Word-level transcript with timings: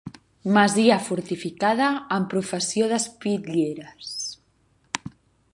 Masia 0.53 0.95
fortificada 1.07 1.91
amb 2.17 2.31
profusió 2.33 2.89
d'espitlleres. 2.95 4.13